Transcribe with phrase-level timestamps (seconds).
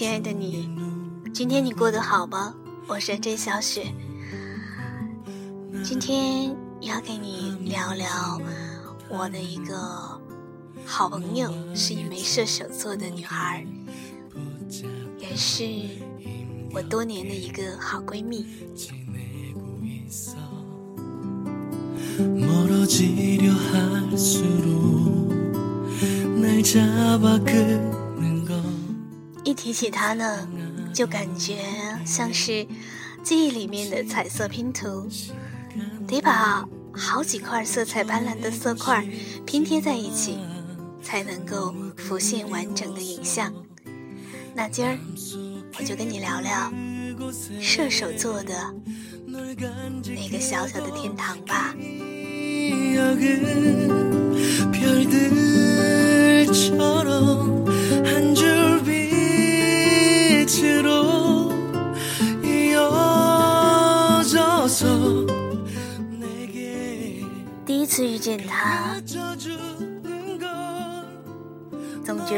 [0.00, 0.66] 亲爱的你，
[1.30, 2.54] 今天你过得好吗？
[2.86, 3.84] 我是甄小雪，
[5.84, 8.40] 今天要给你聊聊
[9.10, 10.18] 我的一个
[10.86, 13.66] 好朋友，是一枚射手座的女孩，
[15.18, 15.64] 也是
[16.72, 18.46] 我多年的一个好闺蜜。
[29.50, 30.48] 一提起她呢，
[30.94, 31.58] 就感觉
[32.06, 32.64] 像是
[33.20, 35.08] 记忆里面的彩色拼图，
[36.06, 39.04] 得把好几块色彩斑斓的色块
[39.44, 40.38] 拼贴在一起，
[41.02, 43.52] 才能够浮现完整的影像。
[44.54, 44.96] 那今儿
[45.80, 46.72] 我就跟你聊聊
[47.60, 48.72] 射手座的
[49.26, 51.74] 那个小小的天堂吧。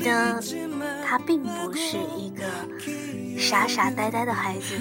[0.00, 0.40] 觉得
[1.04, 2.44] 他并不是一个
[3.38, 4.74] 傻傻呆呆的孩子。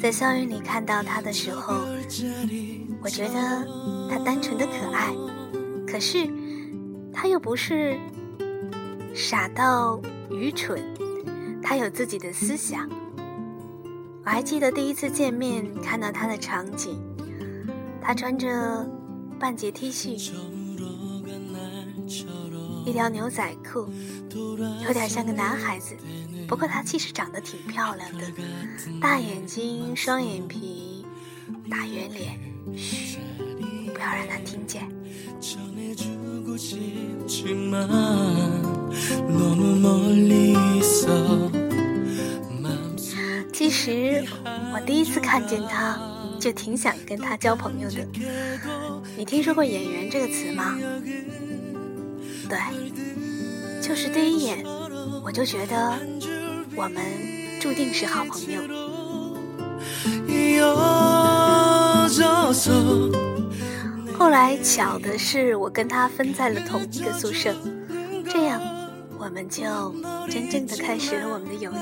[0.00, 1.74] 在校园里看到他的时候，
[3.02, 3.66] 我觉得
[4.10, 5.12] 他单纯的可爱，
[5.86, 6.28] 可是
[7.12, 7.98] 他又不是
[9.14, 10.80] 傻到愚蠢，
[11.62, 12.88] 他有自己的思想。
[14.24, 16.98] 我还记得第一次见面看到他的场景，
[18.00, 18.88] 他穿着。
[19.38, 20.16] 半截 T 恤，
[22.86, 23.90] 一条牛仔裤，
[24.86, 25.96] 有点像个男孩子。
[26.46, 28.24] 不过他其实长得挺漂亮的，
[29.00, 31.04] 大眼睛，双眼皮，
[31.68, 32.38] 大圆脸。
[32.76, 33.18] 嘘，
[33.92, 34.88] 不要让他听见。
[43.52, 44.24] 其实
[44.72, 45.98] 我第一次看见他。
[46.38, 48.06] 就挺想跟他交朋友的。
[49.16, 50.78] 你听说过“演员”这个词吗？
[52.48, 52.58] 对，
[53.82, 54.64] 就是第一眼
[55.24, 55.98] 我就觉得
[56.76, 57.02] 我们
[57.60, 58.60] 注定是好朋友。
[64.18, 67.54] 后来巧的是，我跟他分在了同一个宿舍，
[68.28, 68.60] 这样
[69.18, 69.64] 我们就
[70.30, 71.76] 真正的开始了我们的友谊。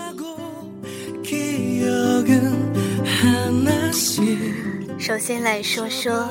[4.98, 6.28] 首先来说说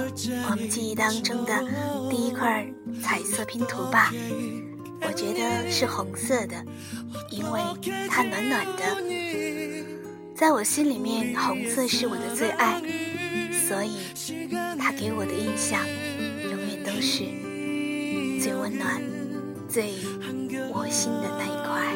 [0.50, 1.54] 我们记忆当中的
[2.10, 2.66] 第一块
[3.02, 4.12] 彩色拼图吧。
[5.06, 6.56] 我觉得是红色的，
[7.30, 7.60] 因为
[8.10, 8.84] 它暖暖的。
[10.36, 12.82] 在我心里面，红色是我的最爱，
[13.68, 13.92] 所以
[14.80, 15.86] 它给我的印象
[16.44, 17.24] 永远都是
[18.42, 19.02] 最温暖、
[19.68, 19.94] 最
[20.74, 21.94] 窝心的那一块。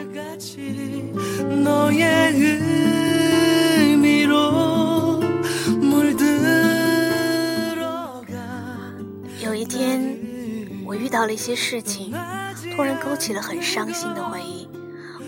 [11.27, 12.11] 了一些事情，
[12.75, 14.67] 突然勾起了很伤心的回忆。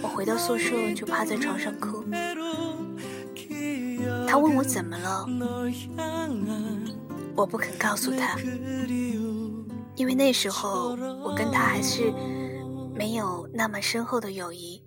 [0.01, 2.03] 我回到宿舍就趴在床上哭。
[4.27, 5.25] 他问我怎么了，
[7.35, 8.39] 我不肯告诉他，
[9.95, 12.13] 因为那时候我跟他还是
[12.95, 14.81] 没有那么深厚的友谊。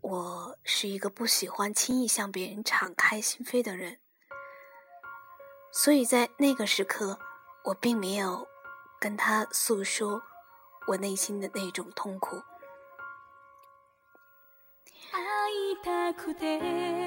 [0.00, 3.98] 我是一个不喜欢轻易向别人敞开心扉的人，
[5.70, 7.18] 所以在那个时刻，
[7.64, 8.46] 我并没有。
[9.00, 10.20] 跟他诉说
[10.86, 12.42] 我内心的那种痛苦，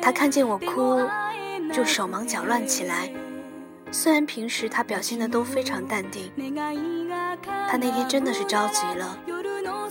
[0.02, 1.08] 他看见我哭，
[1.72, 3.14] 就手忙脚乱起来。
[3.92, 6.32] 虽然平时他表现的都非常淡定，
[7.70, 9.20] 他那天真的是着急了。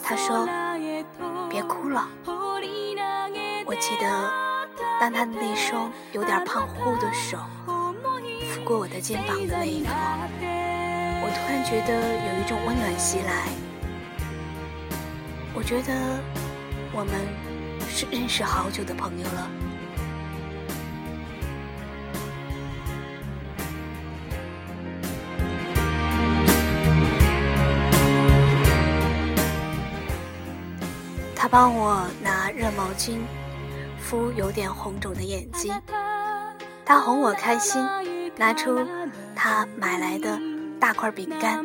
[0.02, 0.44] 他说
[1.48, 2.10] ：“别哭了。”
[3.64, 4.32] 我记得，
[5.00, 7.38] 当他的那双有点胖乎乎的手
[7.70, 9.92] 抚过我的肩膀的那一刻。
[11.24, 13.46] 我突然觉得有一种温暖袭来，
[15.54, 15.94] 我觉得
[16.92, 17.14] 我们
[17.88, 19.50] 是认识好久的朋友了。
[31.36, 33.18] 他帮我拿热毛巾
[33.98, 35.72] 敷有点红肿的眼睛，
[36.84, 37.80] 他哄我开心，
[38.36, 38.84] 拿出
[39.36, 40.51] 他买来的。
[40.82, 41.64] 大块饼干，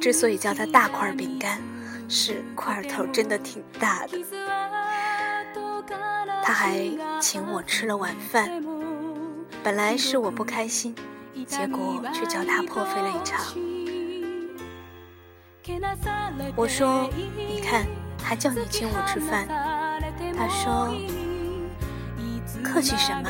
[0.00, 1.60] 之所以叫它大块饼干，
[2.08, 4.18] 是块头真的挺大的。
[6.42, 6.90] 他还
[7.20, 8.50] 请我吃了晚饭，
[9.62, 10.94] 本来是我不开心，
[11.46, 13.54] 结果却叫他破费了一场。
[16.56, 17.84] 我说：“你看，
[18.22, 19.46] 还叫你请我吃饭，
[20.34, 20.88] 他说
[22.64, 23.28] ：“客气什么？”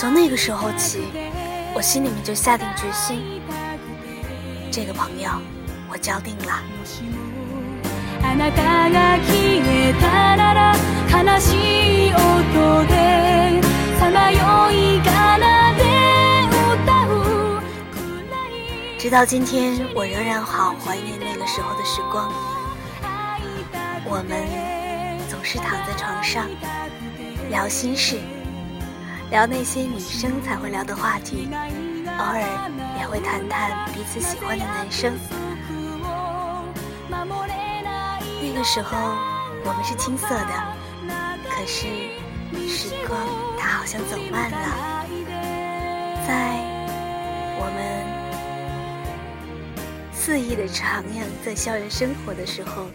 [0.00, 1.08] 从那个时候起，
[1.74, 3.42] 我心里面就下定决心，
[4.72, 5.28] 这个朋友
[5.90, 6.62] 我交定了。
[18.98, 22.32] 直到今天，我仍然好怀念那个时候的时光。
[24.06, 26.46] 我们总是躺在床上
[27.50, 28.18] 聊心事，
[29.30, 31.48] 聊那些女生才会聊的话题，
[32.18, 32.40] 偶尔
[32.98, 35.16] 也会谈谈彼此喜欢的男生。
[38.42, 38.98] 那个时候
[39.64, 40.52] 我们是青涩的，
[41.48, 41.86] 可是
[42.68, 43.16] 时光
[43.56, 45.06] 它好像走慢了，
[46.26, 46.58] 在
[47.60, 47.78] 我们
[50.12, 52.86] 肆意的徜徉在校园生活的时候，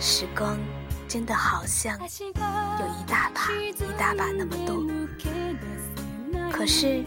[0.00, 0.58] 时光
[1.08, 4.84] 真的好像有一大把一大把那么多，
[6.52, 7.02] 可是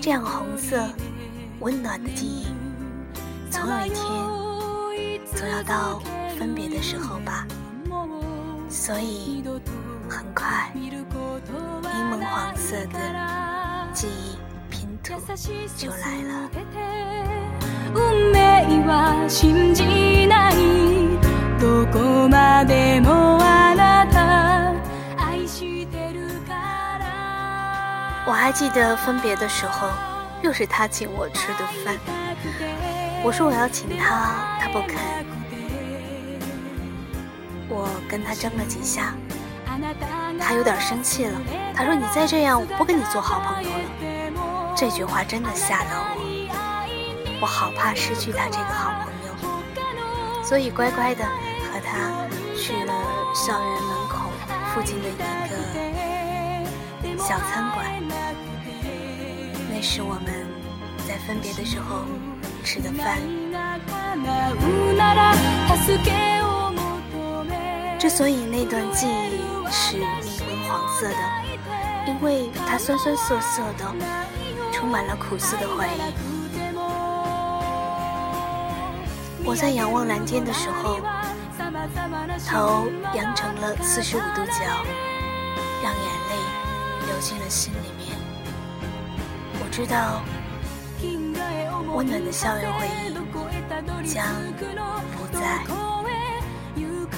[0.00, 0.88] 这样红色
[1.60, 2.46] 温暖的记忆，
[3.50, 4.00] 总有一天。
[5.36, 6.00] 总要到
[6.38, 7.46] 分别的时候吧，
[8.70, 9.44] 所以
[10.08, 12.98] 很快，柠檬黄色的
[13.92, 14.38] 记忆
[14.70, 15.12] 拼图
[15.76, 16.48] 就来了。
[28.26, 29.88] 我还记得分别的时候，
[30.42, 31.94] 又是他请我吃的饭。
[33.22, 34.96] 我说我要请他，他不肯。
[37.68, 39.14] 我跟他争了几下，
[40.38, 41.40] 他有点生气了。
[41.74, 43.76] 他说：“你再这样，我不跟你做好朋友了。”
[44.76, 46.23] 这句话真的吓到我，
[47.44, 49.34] 我好怕失去他这个好朋友，
[50.42, 52.26] 所以乖乖的和他
[52.56, 52.94] 去了
[53.34, 54.30] 校园门口
[54.72, 55.54] 附近的一个
[57.18, 57.84] 小餐馆。
[59.70, 60.48] 那是我们
[61.06, 62.06] 在分别的时候。
[62.64, 63.18] 吃的饭。
[67.98, 70.06] 之所以那段记忆是柠
[70.48, 71.16] 檬黄色的，
[72.06, 73.84] 因为它酸酸涩涩的，
[74.72, 76.33] 充满了苦涩的回忆。
[79.46, 80.98] 我在仰望蓝天的时候，
[82.48, 84.64] 头扬成了四十五度角，
[85.82, 86.36] 让眼泪
[87.06, 88.16] 流进了心里面。
[89.60, 90.22] 我知道。
[91.94, 93.14] 温暖的校园回忆
[94.04, 94.26] 将
[95.12, 95.62] 不在，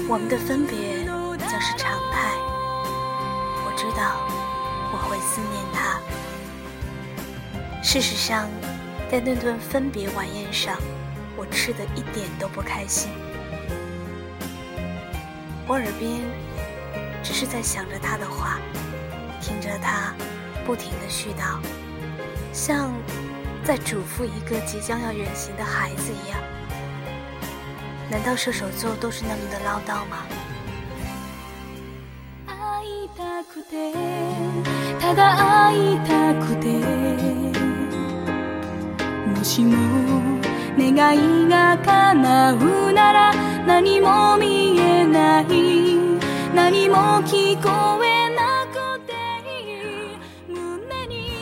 [0.06, 1.06] 我们的分别
[1.38, 2.34] 将是常态。
[3.64, 4.20] 我知道
[4.92, 5.98] 我会思念他。
[7.82, 8.50] 事实上，
[9.10, 10.76] 在那顿分别晚宴上，
[11.36, 13.10] 我吃的一点都不开心。
[15.68, 16.20] 我耳边
[17.22, 18.58] 只是在想着他的话，
[19.40, 20.14] 听着他
[20.64, 21.60] 不停的絮叨，
[22.52, 22.90] 像。
[23.64, 26.38] 在嘱咐一个即将要远行的孩子一样，
[28.08, 30.18] 难道射手座都是那么的唠叨吗？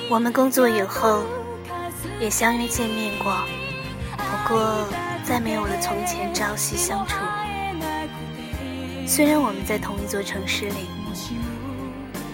[0.08, 1.22] 我们工作以后。
[2.20, 3.34] 也相约见面过，
[4.16, 4.86] 不过
[5.24, 7.16] 再没有了从前朝夕相处。
[9.06, 10.88] 虽然我们在同一座城市里，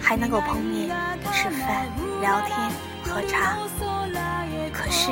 [0.00, 0.90] 还能够碰面、
[1.32, 1.86] 吃饭、
[2.20, 2.70] 聊天、
[3.02, 3.56] 喝茶，
[4.70, 5.10] 可是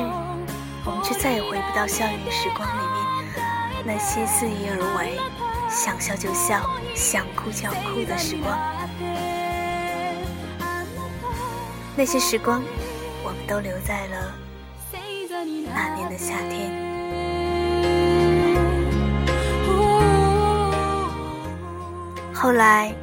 [0.85, 3.05] 我们却再也回不到校园时光里面
[3.85, 5.19] 那些肆意而为、
[5.69, 6.61] 想笑就笑、
[6.95, 8.57] 想哭就哭的时光。
[11.95, 12.63] 那些时光，
[13.23, 14.33] 我们都留在了。
[15.73, 16.71] 那年的夏天，
[22.33, 22.93] 后来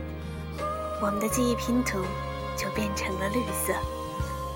[1.02, 2.02] 我们的记忆拼图
[2.56, 3.74] 就变成了绿色，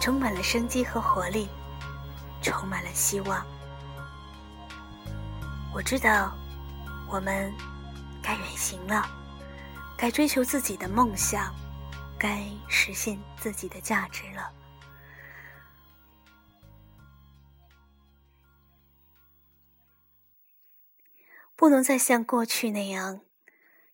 [0.01, 1.49] 充满了生机和活力，
[2.43, 3.47] 充满了希望。
[5.73, 6.37] 我知道，
[7.09, 7.53] 我们
[8.23, 9.09] 该远行了，
[9.97, 11.55] 该追求自己的梦想，
[12.19, 14.53] 该实现自己的价值了。
[21.55, 23.21] 不能再像过去那样，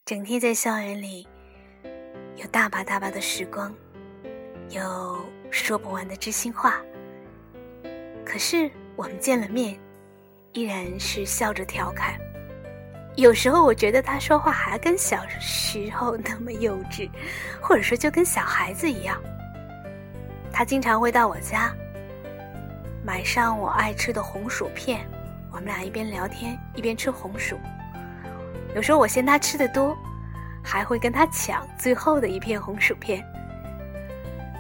[0.05, 1.27] 整天在校园里，
[2.37, 3.75] 有大把大把的时光，
[4.71, 6.81] 有说不完的知心话。
[8.27, 9.79] 可是我们见了面，
[10.53, 12.19] 依然是笑着调侃。
[13.15, 17.09] 有时候我觉得他说话还跟小时候那么幼稚，
[17.63, 19.17] 或者说就跟小孩子一样。
[20.53, 21.73] 他经常会到我家，
[23.05, 25.09] 买上我爱吃的红薯片，
[25.51, 27.57] 我们俩一边聊天一边吃红薯。
[28.75, 29.97] 有时候我嫌他吃的多，
[30.63, 33.25] 还会跟他抢最后的一片红薯片。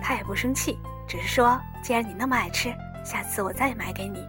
[0.00, 2.72] 他也不生气，只是说：“既然你那么爱吃，
[3.06, 4.26] 下次我再买给你。”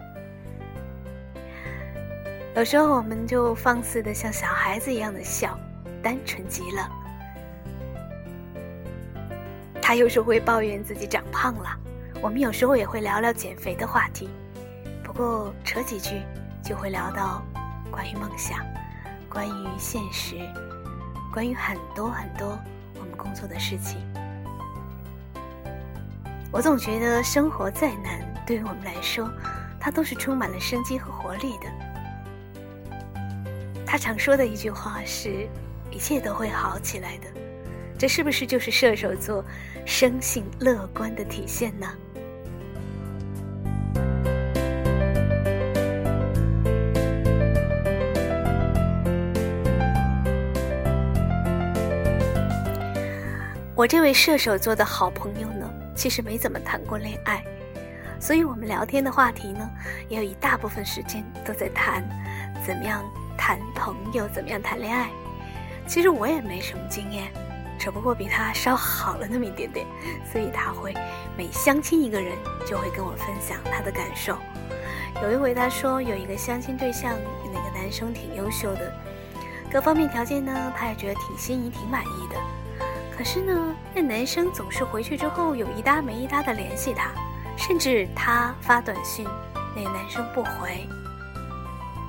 [2.55, 5.59] 有时候我们就放肆的像小孩子一样的笑，
[6.01, 6.89] 单纯极了。
[9.81, 11.69] 他有时候会抱怨自己长胖了，
[12.21, 14.29] 我们有时候也会聊聊减肥的话题，
[15.03, 16.21] 不过扯几句
[16.63, 17.41] 就会聊到
[17.89, 18.59] 关于梦想、
[19.29, 20.35] 关于现实、
[21.31, 22.59] 关于很多很多
[22.95, 24.01] 我们工作的事情。
[26.51, 29.29] 我总觉得生活再难，对于我们来说，
[29.77, 31.67] 它都是充满了生机和活力的。
[33.85, 35.45] 他常说的一句话是
[35.91, 37.27] ：“一切都会好起来的。”
[37.99, 39.43] 这是不是就是射手座
[39.85, 41.87] 生性乐观的体现呢？
[53.75, 57.43] 我这位射手座的好朋友呢，其实没怎么谈过恋爱，
[58.19, 59.69] 所以我们聊天的话题呢，
[60.09, 62.03] 也有一大部分时间都在谈
[62.65, 63.03] 怎么样。
[63.39, 65.09] 谈朋友怎么样谈恋爱？
[65.85, 67.31] 其实我也没什么经验，
[67.77, 69.85] 只不过比他稍好了那么一点点，
[70.29, 70.93] 所以他会
[71.37, 72.35] 每相亲一个人
[72.67, 74.35] 就会跟我分享他的感受。
[75.21, 77.13] 有一回他说有一个相亲对象，
[77.53, 78.91] 那个男生挺优秀的，
[79.71, 82.85] 各方面条件呢他也觉得挺心仪、挺满意的。
[83.15, 87.11] 可是呢，那男生总是回去之后有一搭没一搭的联系他，
[87.57, 89.27] 甚至他发短信，
[89.75, 90.87] 那男生不回，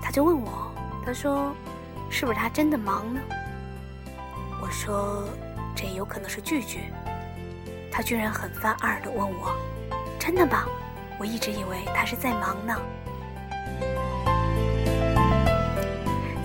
[0.00, 0.72] 他就问我。
[1.04, 1.52] 他说
[2.10, 3.20] ：“是不是他真的忙呢？”
[4.60, 5.24] 我说
[5.74, 6.80] ：“这有可能是拒绝。”
[7.90, 9.56] 他居然很犯二的问我
[10.20, 10.66] ：“真的吗？”
[11.18, 12.76] 我一直以为他是在忙呢。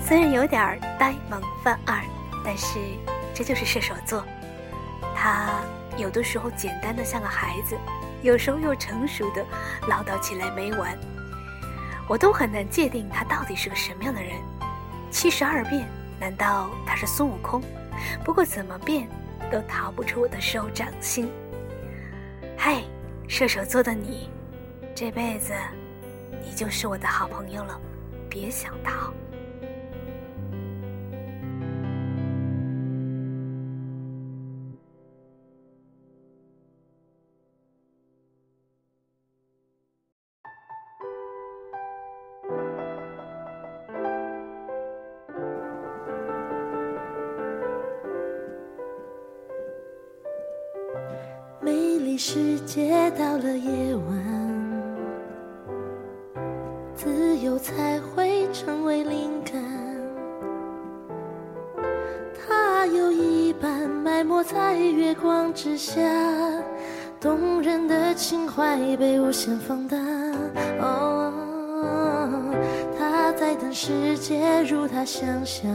[0.04, 2.00] 虽然有点呆萌犯二，
[2.44, 2.78] 但是
[3.34, 4.24] 这就是射手座。
[5.14, 5.60] 他
[5.96, 7.78] 有的时候简单的像个孩子，
[8.24, 9.44] 有时候又成熟的
[9.86, 10.98] 唠叨起来没完。
[12.08, 14.32] 我都很难界定他到底是个什么样的人。
[15.10, 15.86] 七十二变，
[16.18, 17.62] 难道他是孙悟空？
[18.24, 19.06] 不过怎么变，
[19.52, 21.30] 都逃不出我的手掌心。
[22.56, 22.82] 嗨，
[23.28, 24.30] 射手座的你，
[24.94, 25.52] 这辈子
[26.42, 27.78] 你就是我的好朋友了，
[28.28, 29.12] 别想逃。
[52.16, 54.06] 世界到了夜晚，
[56.94, 59.62] 自由才会成为灵感。
[62.46, 66.00] 它有一半埋没在月光之下，
[67.20, 69.96] 动人的情怀被无限放大。
[70.80, 71.32] 哦，
[72.98, 75.68] 他在等世界如他想象，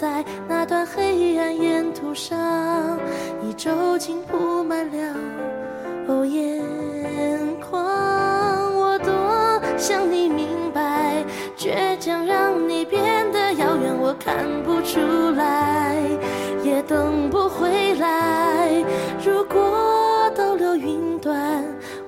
[0.00, 2.98] 在那段黑暗沿途上，
[3.46, 5.14] 一皱紧铺满了
[6.08, 6.58] 哦眼
[7.60, 7.84] 眶。
[8.74, 11.22] 我多想你明白，
[11.54, 14.98] 倔强让你变得遥远，我看不出
[15.36, 15.94] 来，
[16.64, 18.82] 也等不回来。
[19.22, 21.62] 如果都流云端。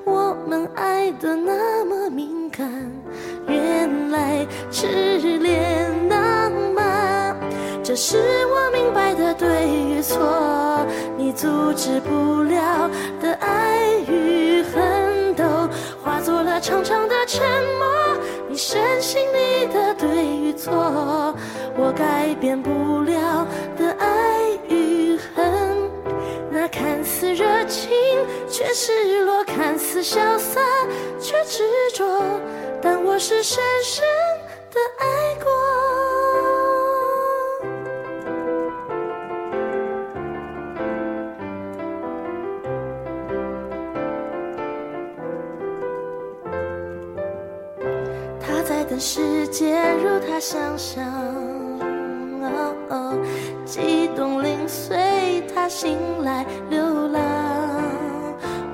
[0.04, 2.68] 我们爱的那么敏感，
[3.46, 5.60] 原来痴恋，
[7.92, 10.16] 这是我明白的对与错，
[11.14, 12.88] 你阻止不了
[13.20, 15.44] 的爱与恨，都
[16.02, 17.42] 化作了长长的沉
[17.78, 18.16] 默。
[18.48, 20.72] 你深信你的对与错，
[21.76, 23.46] 我改变不了
[23.76, 25.44] 的爱与恨。
[26.50, 27.90] 那看似热情
[28.48, 30.62] 却失落，看似潇洒
[31.20, 31.62] 却执
[31.94, 32.06] 着，
[32.80, 34.02] 但我是深深
[34.70, 35.06] 的爱
[49.04, 51.04] 世界如他想象，
[53.64, 57.20] 激动零碎，他醒来流浪。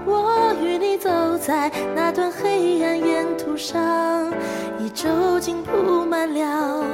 [0.05, 1.09] 我与你走
[1.39, 4.31] 在那段黑暗沿途上，
[4.79, 6.85] 一周竟铺满了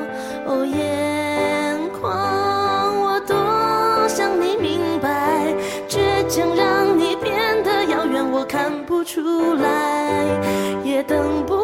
[0.46, 2.14] 哦眼眶。
[3.02, 5.52] 我多想你明白，
[5.88, 10.24] 倔强让你变得遥远，我看不出来，
[10.84, 11.63] 也等不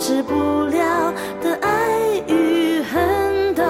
[0.00, 3.62] 止不了的爱与恨都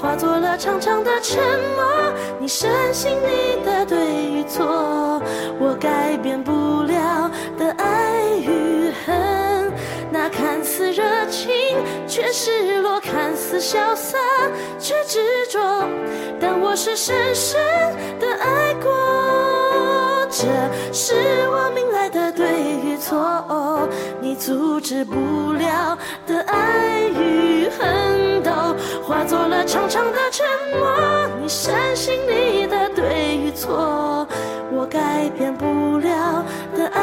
[0.00, 1.38] 化作了长长的沉
[1.76, 2.12] 默。
[2.40, 3.96] 你深信你的对
[4.32, 5.22] 与错，
[5.60, 9.72] 我改变不了的爱与恨。
[10.10, 11.48] 那看似热情
[12.08, 14.18] 却失落，看似潇洒
[14.80, 15.60] 却执着，
[16.40, 17.60] 但我是深深
[18.18, 18.90] 的爱过。
[20.30, 20.44] 这
[20.92, 21.14] 是
[21.48, 22.46] 我明来的对
[23.08, 23.88] 错，哦
[24.20, 25.14] 你阻止不
[25.54, 25.96] 了
[26.26, 28.50] 的爱与恨都
[29.02, 30.46] 化作了长长的沉
[30.78, 31.26] 默。
[31.40, 34.26] 你深信你的对与错，
[34.70, 36.44] 我改变不了
[36.76, 37.02] 的爱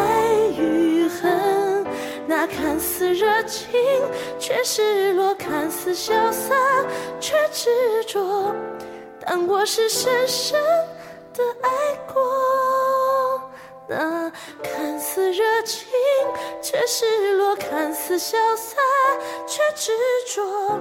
[0.55, 1.83] 与恨。
[2.27, 3.71] 那看似热情
[4.37, 6.53] 却失落，看似潇洒
[7.19, 7.69] 却执
[8.05, 8.53] 着，
[9.25, 10.59] 但我是深深
[11.33, 11.69] 的爱
[12.13, 12.21] 过。
[13.87, 14.31] 那
[14.63, 15.87] 看似热情
[16.61, 18.77] 却失落，看似潇洒
[19.45, 19.91] 却执
[20.33, 20.79] 着，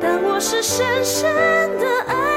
[0.00, 1.30] 但我是深深
[1.78, 2.27] 的爱。